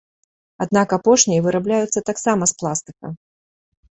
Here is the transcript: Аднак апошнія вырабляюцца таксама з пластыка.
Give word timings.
Аднак 0.63 0.93
апошнія 0.97 1.43
вырабляюцца 1.47 2.03
таксама 2.09 2.43
з 2.53 2.57
пластыка. 2.61 3.07